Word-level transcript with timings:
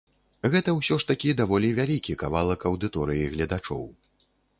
Гэта 0.53 0.69
ўсё 0.77 0.95
ж 1.01 1.09
такі 1.11 1.33
даволі 1.41 1.69
вялікі 1.79 2.15
кавалак 2.21 2.65
аўдыторыі 2.71 3.29
гледачоў. 3.35 3.83